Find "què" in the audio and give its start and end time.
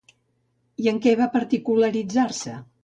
1.05-1.15